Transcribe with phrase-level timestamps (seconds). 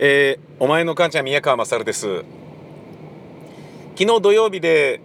[0.00, 2.22] えー、お前の母ちゃん宮川勝です
[3.96, 5.00] 昨日土曜日で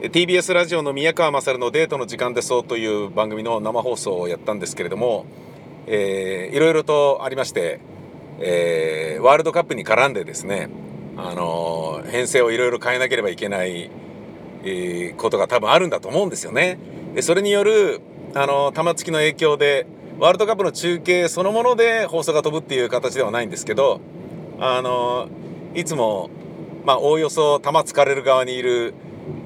[0.00, 5.26] TBS ラジオの宮川勝のデートの時間ですという番組の生放送をやったんですけれども、
[5.86, 7.80] えー、いろいろとありまして、
[8.38, 10.70] えー、ワールドカップに絡んでですね、
[11.18, 13.90] あのー、編成をいろいろ変えなければいけない、
[14.64, 16.78] えー、ことが多分あるんだと思うんですよね。
[17.14, 18.00] でそれによる、
[18.34, 19.86] あの玉突きの影響で
[20.20, 24.02] ワールドカップの中継そのもので放送が飛ぶっていう形ではないんですけど
[24.60, 25.30] あの
[25.74, 26.28] いつも
[26.84, 28.92] まあおおよそ球疲れる側にいる、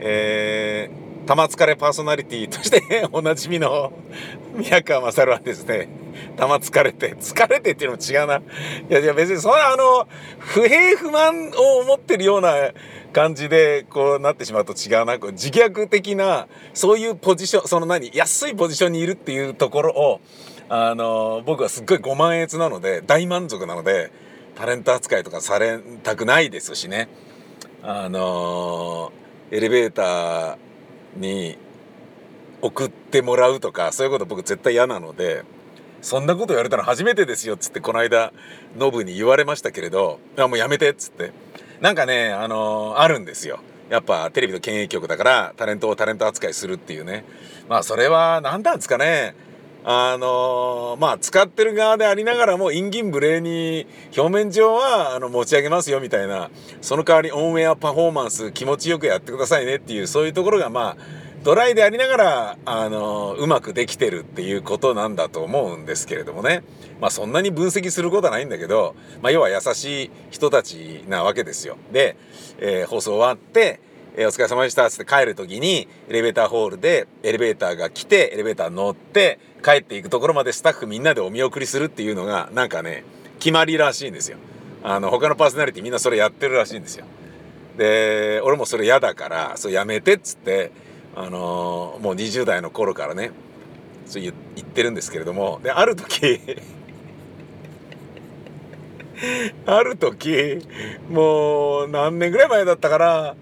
[0.00, 3.92] えー、球疲れパーソナリティとして おなじみの
[4.52, 5.88] 宮川勝はですね
[6.36, 8.38] 球疲れて疲れてっていうのも違うな。
[8.38, 8.42] い
[8.88, 10.08] やいや別にそんなあの
[10.41, 12.72] 不平不満を思ってるような
[13.12, 15.18] 感じでこうなってしまうと違うな。
[15.18, 20.20] 自虐的なそういうポジションその何安いポジションにいるっていうところを
[20.68, 24.10] あの僕はすっごいご満悦なので大満足なので
[24.55, 27.08] タレント扱いとかされたくないですしね。
[27.83, 29.12] あの
[29.50, 30.56] エレベーター
[31.16, 31.58] に
[32.62, 35.44] 送ってもらうとかそういうこと僕絶対嫌なので
[36.00, 38.33] そんなこと言われたの初めてですよっつってこの間
[38.78, 41.33] ノブに言われましたけれど「あもうやめて」っつって。
[41.81, 43.58] なんかねあのあるんですよ。
[43.91, 47.25] やっぱテレビの検閲局だからタレントをタレント扱いするっていうね。
[47.69, 49.34] まあそれは何なんですかね。
[49.86, 66.64] あのー、まあ使ってる側でありながらも陰銀無礼に表面上はあの持ち上げますよみたいなその代わりオンエアパフォーマンス気持ちよくやってくださいねっていうそういうところがまあドライでありながら、あのー、うまくできてるっていうことなんだと思うんですけれどもね
[66.98, 71.76] まあそんなに分析することはないんだけど、まあ、要は優しい人たちなわけですよ。
[71.92, 72.16] で、
[72.58, 73.80] えー、放送終わって
[74.16, 83.04] えー、お疲れ様でした」っつって帰る時にエレベーターホールでエレベーターが来てエレベーター乗って帰っていくところまでスタッフみんなでお見送りするっていうのがなんかね
[83.38, 84.38] 決まりらしいんですよ。
[84.82, 87.06] あの他のパーソナリティみんなそれやってるらしいんですよ。
[87.76, 90.70] で俺もそれ嫌だからそれやめてっつって、
[91.16, 93.32] あのー、もう20代の頃からね
[94.06, 96.41] そう言ってるんですけれどもである時
[99.66, 100.58] ある時
[101.08, 103.34] もう何年ぐらい前だったかな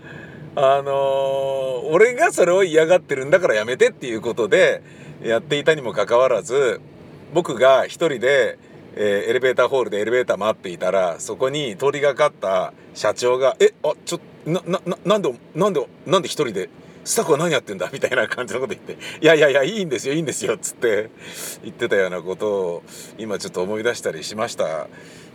[0.54, 4.82] あのー、俺がそれを嫌がってるんだからやめてっていうことで
[5.22, 6.80] やっていたにもかかわらず
[7.32, 8.58] 僕が一人で、
[8.94, 16.68] えー、エレベーターホールでエレベーター待っていたらそこに通りがかった社長が「えあちょなななんでなんでなんで一人で
[17.04, 21.08] スタッフは何やってんだ?」みたいな感じのこと言って「いやいやいやいいんですよいいんですよ」っつって
[21.62, 22.82] 言ってたようなことを
[23.16, 24.88] 今ちょっと思い出したりしました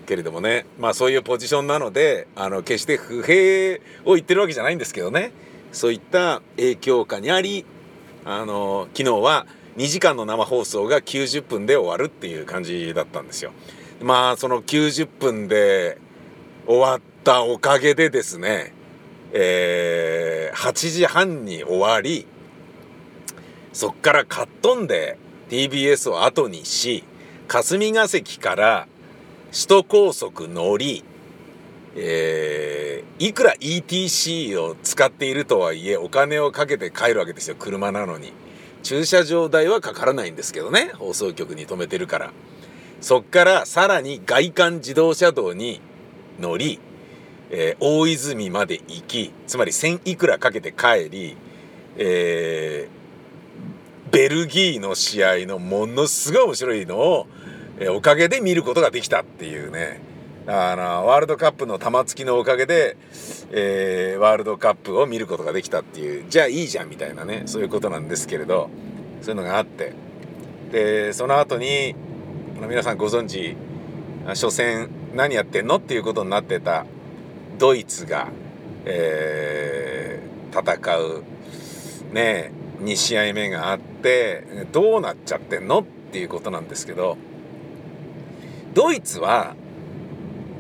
[0.08, 5.32] けれどもねまあそういうポジションなのであの決して不平を言ってるわけじゃないんですけどね
[5.72, 7.66] そういった影響下にあり
[8.26, 9.46] あの昨日は
[9.78, 13.52] 2時間の生放送が90分で終わるっていう感じだったんですよ。
[14.02, 16.00] まあその90分で
[16.66, 18.74] 終わったおかげでですね、
[19.34, 22.26] えー、8時半に終わり
[23.72, 25.18] そっからかっ飛んで
[25.50, 27.04] TBS を後にし
[27.48, 28.88] 霞が関から
[29.58, 31.04] 首都高速乗り、
[31.96, 37.56] えー、いくら ETC を使っているとはいえお金をかけて帰るわけですよ。
[37.58, 38.34] 車なのに。
[38.84, 40.92] 駐車場代はかからないんですけどね。
[40.94, 42.34] 放送局に止めてるから。
[43.02, 45.82] そっからさらに外環自動車道に
[46.40, 46.80] 乗り、
[47.50, 51.36] えー、大泉まで行きつまり1000いくらかけて帰り、
[51.98, 57.28] えー、ベルギーの試合のものすごい面白いのを
[57.80, 60.02] えおかげで見ることができたっていうね。
[60.50, 62.96] あのワールドカップの玉突きのおかげで、
[63.52, 66.26] えー、ワールドカップを見ることができたっていう。
[66.30, 67.44] じゃあいいじゃんみたいなね。
[67.46, 68.70] そういうことなんですけれど。
[69.22, 69.94] そういうのがあって。
[70.72, 71.96] でその後に
[72.68, 73.56] 皆さんご存知
[74.26, 76.86] 初戦何やってんのっていうことになってた
[77.58, 78.28] ドイツが、
[78.86, 81.24] えー、戦う
[82.14, 82.52] ね
[82.82, 87.18] 2試合目があってどうなっちゃってんのっていうことなんですけど。
[88.78, 89.56] ドイツは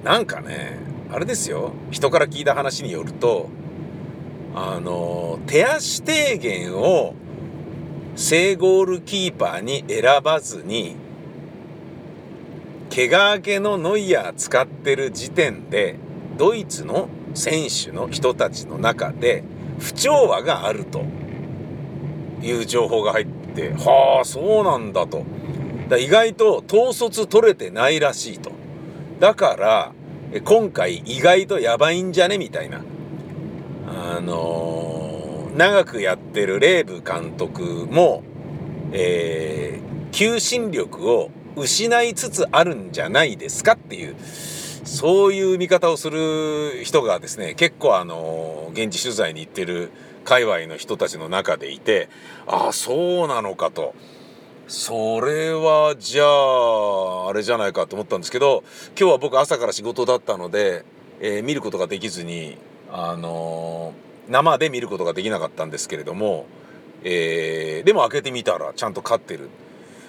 [0.03, 0.79] なんかね
[1.11, 3.47] あれですよ人から聞いた話によると
[4.55, 7.13] あの手足提言を
[8.15, 10.95] 正ゴールキーパーに選ばずに
[12.91, 15.97] 怪我明けのノイヤー使ってる時点で
[16.39, 19.43] ドイツの選手の人たちの中で
[19.77, 21.05] 不調和があると
[22.41, 25.23] いう情報が入ってはあそうなんだと。
[25.87, 28.51] だ意外と統率取れてないらしいと。
[29.19, 29.93] だから
[30.43, 32.81] 今回意外とやばいんじゃねみたいな。
[33.87, 38.23] あのー、長くやってるレーブ監督も、
[38.91, 44.15] えー、求心力を失いつつあるんじゃないですかっていう
[44.83, 49.91] そういう見方をする人がですね結構あの現地取材に行ってる
[50.23, 52.09] 界隈の人たちの中でいて
[52.45, 53.95] ああそうなのかと。
[54.67, 58.63] それはじゃああれじゃないかと思ったんですけど
[58.99, 60.83] 今日は僕朝から仕事だったので、
[61.21, 62.57] えー、見ることができずに
[62.91, 66.47] あのー、生で見ることができなかったんですけれども、
[67.03, 69.49] えー、でも開けてみたらちゃんと勝ってる。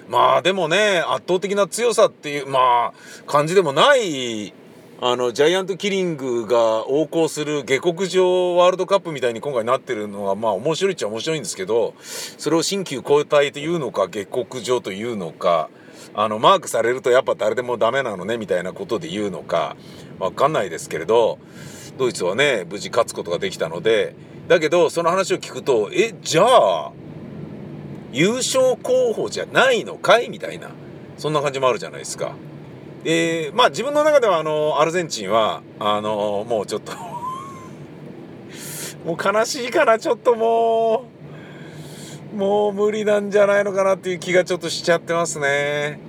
[0.08, 2.93] まあでもね圧倒的な強さっていうまあ
[3.26, 4.55] 感じでもない
[5.00, 15.70] あのジャイアントキリングが横行する下克上ワールドカップみたいに今回なってるのはまあ面白いっちゃ面白いんですけどそれを新旧交代というのか下克上というのか
[16.14, 19.76] あのマークされるとやっぱ誰でもダメなのねみたいなことで言うのか
[20.18, 21.38] わかんないですけれど
[21.96, 24.16] ドイツはね無事勝つことができたので
[24.48, 26.92] だけどその話を聞くとえじゃあ
[28.10, 30.70] 優勝候補じゃないのかいみたいな
[31.18, 32.34] そんな感じもあるじゃないですか。
[33.04, 36.92] えー、まあ自分の中ではあのアルゼンチンはあのもうちょっと
[39.04, 41.04] もう悲しいかなちょっとも
[42.32, 46.08] うもう無理なんじゃないのかなっていう気がちょっとしちゃってますね。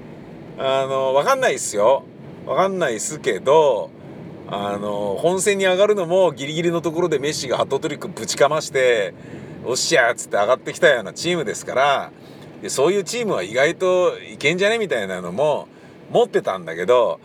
[0.62, 2.04] あの分かんないですよ
[2.46, 3.90] 分かんないですけど
[4.50, 9.14] あの本戦に上がるのもギリギリのところでメッシがハットトリックぶちかまして
[9.66, 12.12] おっしゃっつって上がってきたようなチームですから
[12.62, 15.70] でそういうチームは意外といけんじゃねみたいなのも
[16.12, 17.20] 持ってたんだけど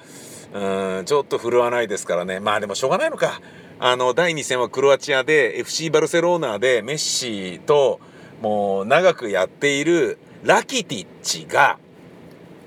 [0.53, 2.39] うんちょっと振るわないですからね。
[2.39, 3.41] まあでもしょうがないのか。
[3.81, 8.01] あの第2戦はクロアチアで FC バルセロナでメッシと
[8.41, 11.79] もう長くやっているラキティッチが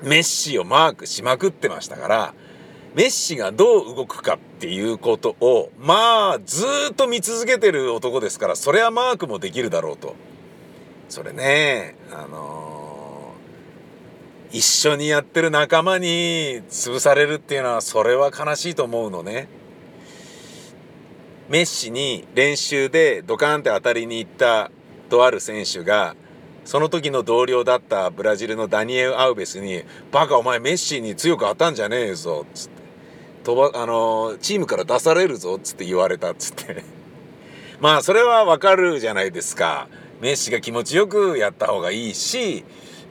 [0.04, 2.34] メッシをマークしまくってましたから
[2.94, 10.16] メッシがどう動くかっていうことをまあずっと見続けてる男ですからそれはマークもできるだろうと。
[11.10, 12.87] それねあのー、
[14.52, 19.48] 一緒にやってる仲間に潰されるっていうのはそれは悲しいと思うのね。
[21.50, 24.70] メッシに練習でドカンって当たりに行った
[25.10, 26.16] とある選手が
[26.66, 32.78] その時の同僚だったブラジルのダニエル・アウベスに「バカお前メッシに強く当たんじゃねえぞ」っつって。
[33.48, 36.84] 飛ばあのチームから出されるぞっつって言われたっつって。
[37.80, 39.88] まあそれはわかるじゃないですか。
[40.20, 42.66] メッシが気持ちよくやった方がいいし、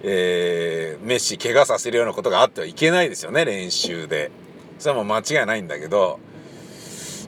[0.08, 4.31] えー、メッシ怪我させるようなことがあってはいけないですよね練習で。
[4.79, 6.20] それはもう間違いないんだけど。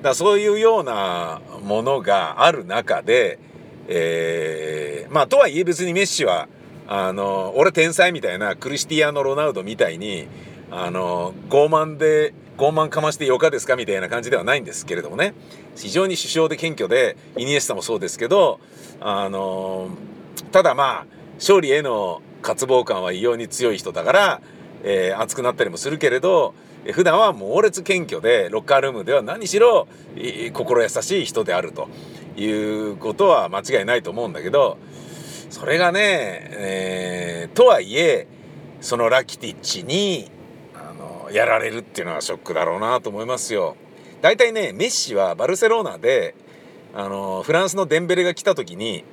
[0.01, 3.41] だそういうようなものがある中で、
[3.89, 6.49] えー、まあとはいえ別にメッシは
[6.87, 10.29] あの俺天才みたいなクリスティアーノ・ロナウドみたいに
[10.71, 15.35] あの傲慢で傲慢かましてよかですかみたいな感じではないんですけれどもね。
[15.75, 18.61] 非常に首相で謙虚でイニエスタもそうですけど
[19.01, 19.91] あの
[20.53, 21.07] ただまあ
[21.39, 24.41] 勝利への渇望感は異様に強い人だから、
[24.83, 26.55] えー、熱くなったりもするけれど
[26.93, 29.89] 普段は猛烈謙虚でロッカールームでは何しろ
[30.53, 31.89] 心優しい人であると
[32.37, 34.79] いうことは間違いないと思うんだけど
[35.51, 38.27] それがね、えー、とはいえ
[38.81, 40.31] そのラキティッチに
[40.75, 43.77] あのやられるっていうのはショックだろうなと思いますよ。
[44.23, 46.35] 大体ねメッシはバルセロナで
[46.95, 49.05] あのフランスのデンベレが来た時に、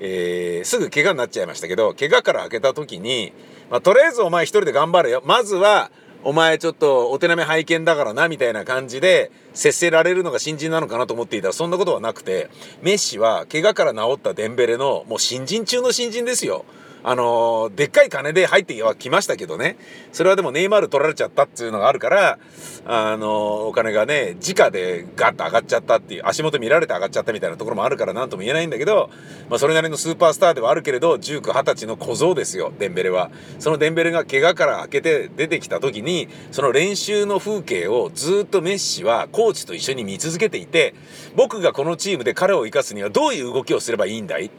[0.00, 3.32] えー、すぐ怪我になっちゃいましたけど怪我から開けた時に、
[3.70, 5.90] まあ、とりあえずお前一人で頑張れよまずは
[6.22, 12.50] お前ちょっとお手並み拝見だからなみたいな感じで接せられるのが新人なのかなと思っていたらそんなことはなくて
[12.82, 16.64] メッシは怪我から治ったデンベレのもう新人中の新人ですよ。
[17.02, 19.76] あのでっかい金で入ってはきましたけどね。
[20.12, 22.38] それはでもネイマール取られちゃったっていうのがあるから
[22.86, 29.10] あのお金がね直でガッと上がっちゃったっていう足元見られて上がっちゃったみたいなところもあるから何とも言えないんだけど、
[29.48, 33.30] まあ、それなりのスーパースターではあるけれど1920歳の小僧ですよデンベレは。
[33.58, 40.94] そのデンベレが怪我から明けて出てきた時にその練習の風景をずっとメッシはコーチと一緒に見続けていて
[41.36, 44.50] 僕がこのチームで彼を生かすにはどういう動きをすればいいんだい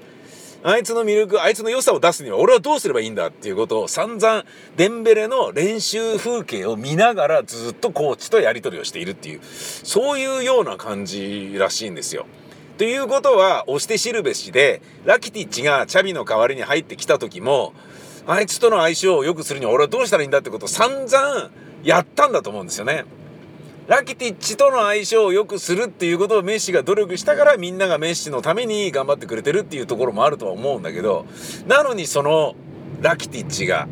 [0.64, 4.46] あいつの魅力あいつの良さを出すには俺はどうすればいいんだっていうことを散々
[4.78, 12.28] デンベレの練習風景を見ながらずっとコーチとやり取りをしているっていうそういうような感じらしいんですよ。
[12.78, 17.74] ということは押して知るべしでラキティッチがチャビの代わりに入ってきた時も
[18.28, 21.50] あいつとの相性を良くするには俺はどうしたらいいんだってことを散々
[21.84, 23.06] やったんだと思うんですよね。
[23.88, 31.26] ラキティッチとの相性を良くするっていうことをメッシが努力したからみんながメッシのために頑張ってくれてるっていうところもあるとは思うんだけど
[31.68, 32.56] なのにその
[33.02, 33.88] ラキティッチが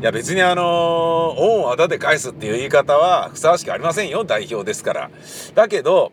[0.00, 5.10] いや別にあの恩をあだで返すっていう言い方はふさわしくありませんよ代表ですから。
[5.54, 6.12] だけど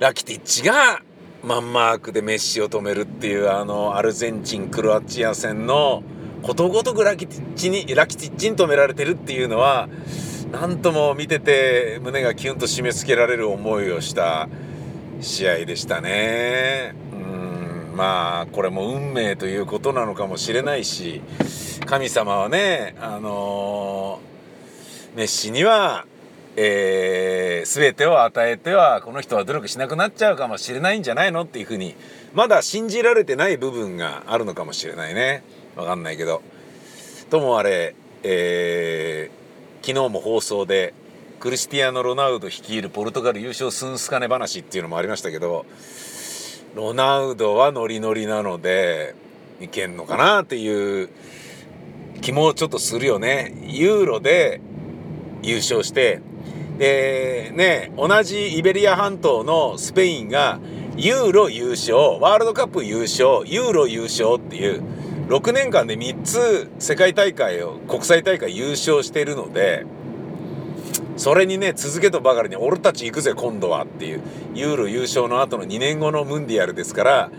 [0.00, 1.02] ラキティッチが
[1.42, 6.02] マンマークでメッシを止めるっていうあのアルゼンチンクロアチア戦の
[6.42, 9.88] ことごとくラキティッチにラキティッチに止められてるっていうのは
[10.52, 14.48] なんとも見てて胸がキュンと締め付けられる思いをした
[15.20, 16.94] 試合でしたね。
[17.12, 17.16] う
[17.94, 21.22] んまあこれも運命ということなのかもしれないし
[21.86, 26.06] 神様はねあのー、メッシには
[26.58, 31.94] えー、全てを与えてはこの人は努力しなくなっちゃうかもしれないんじゃないのっていうふうに
[32.32, 35.42] まだ信じられてない部分があるのかもしれないね
[35.76, 36.42] 分かんないけど
[37.28, 39.45] ともあれ、えー、
[39.86, 40.94] 昨日も放送で
[41.38, 45.64] クリスティアーノ・ロナウド率いるポルトガル優勝スンスカネ話っていうのもありましたけど
[46.74, 49.14] ロナウドはノリノリなので
[49.60, 51.08] いけんのかなっていう
[52.20, 53.54] 気もちょっとするよね。
[53.68, 54.60] ユーロで
[55.44, 56.20] 優勝して
[56.78, 60.58] でね同じイベリア半島のスペインが
[60.96, 64.82] ユーロ優勝ワールドカップ優勝ユーロ優勝っていう
[65.28, 69.84] 6年間で3つ世界大会を国際大会優勝しているので
[71.16, 74.22] それにね続けとばかりに俺たち行くぜ今度はっていう
[74.54, 77.30] ユーロ優勝の後の2年後のムンディアルですから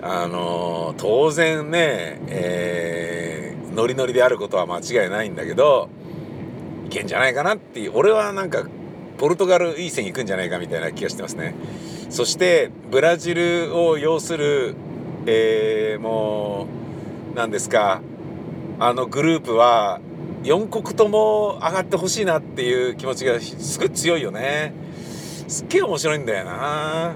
[0.00, 5.88] あのー、当然ね、えー、ノリノリであることは間違いないんだけど
[6.86, 8.64] いけんじゃないかなっていう俺はなんか
[9.18, 11.54] ポルトガルいい線いくんじゃないかみたいな気がしてますね。
[12.08, 14.74] そしてブラジルを要する、
[15.30, 16.66] えー、も
[17.34, 18.00] う何ですか
[18.78, 20.00] あのグループは
[20.42, 24.72] 4国とも上がってほしいなっていう気持ちがすごい強いよね
[25.46, 27.14] すっげえ面白いんだよな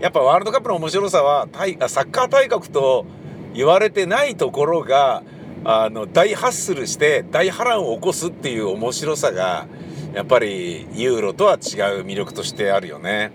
[0.00, 3.06] やっぱワールドカップの面白さはサッカー大国と
[3.54, 5.22] 言われてないところが
[5.64, 9.68] あの大ハッスルして大波乱を起こすっていう面白さが
[10.14, 11.58] やっぱりユーロとは違う
[12.04, 13.30] 魅力としてあるよね。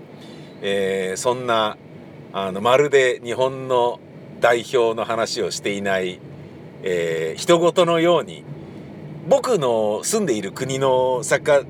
[0.62, 1.78] えー、そんな
[2.38, 3.98] あのまるで日本の
[4.42, 6.20] 代表の話をしていない、
[6.84, 8.44] えー、人事のように
[9.30, 11.66] 僕の住んでいる国のサッカー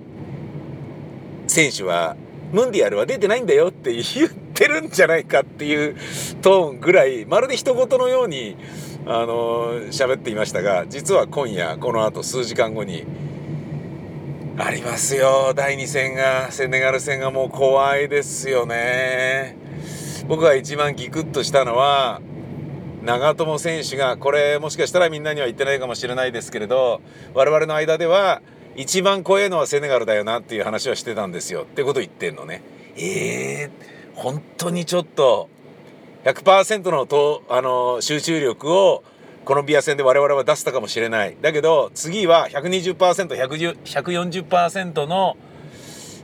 [1.46, 2.18] 選手は
[2.52, 5.96] ムンディアルは出てないんだよって言ってるんじゃないかっていう
[6.42, 8.58] トーンぐらいまるで人事のように
[9.06, 13.06] あの喋っていましたが実は今夜このあと数時間後に
[14.58, 15.54] ありますよ。
[15.56, 19.65] 第2戦がセネガル戦がもう怖いですよね。
[20.28, 22.22] 僕が一番ギクッとしたのは
[23.04, 27.02] 長友選手がこれもしかしたらみんなには言ってないかもしれないですけれど
[27.36, 28.42] 我々の間では
[28.76, 31.62] 一番怖いのはセネガルだよなっていう話はしてたんですよ。
[31.62, 32.62] ってこと言ってんのね。
[32.98, 33.72] えー、
[34.16, 35.50] 本当にちょっと
[36.26, 39.04] 100%のとあの集中力を
[39.46, 41.38] コロンビア戦で我々は出せたかもしれない。
[41.42, 45.38] だけど次は 120%140% の、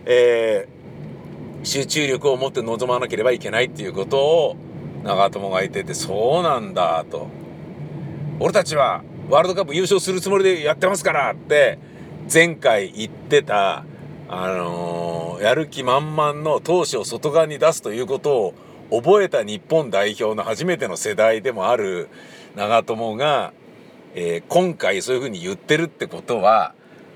[0.05, 0.80] えー、
[1.63, 4.55] 集中力を持って臨まなければいけないっていうことを
[5.03, 7.27] 長友が言っててそうなんだと。
[8.39, 11.77] 俺たちはワールドカップ優勝するつもりでやってますからって
[12.31, 13.85] 前回言ってた
[14.27, 18.53] あのー、やる気満々の闘志を外側に出すということ
[18.89, 22.09] を覚えた日本代表の初めての世代でもある
[22.55, 23.53] 長友が、
[24.15, 26.73] えー、今回そういうふうに言ってるってことは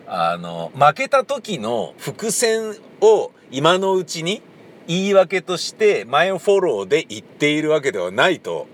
[0.07, 4.41] あの負けた時の伏線を今のうちに
[4.85, 8.67] 言い訳として前フォローで言っているわけではないと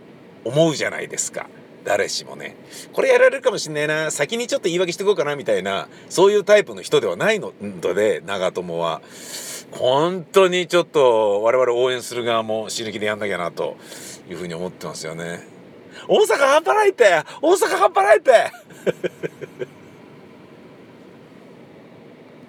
[0.43, 1.45] 思うじゃないですか。
[1.83, 2.55] 誰しもね。
[2.91, 4.09] これやられるかもしんないな。
[4.09, 7.53] 先にちょっと言い訳していこうかなみたいな、そういうタイプの人ではないの
[7.93, 9.03] で、長友は。
[9.71, 13.77] 本当にちょっと我々応援する側も死ぬ気でやんなきゃなと
[14.27, 15.47] いうふうに思ってますよね。
[16.07, 18.51] 大阪半端ないって大阪半端ないって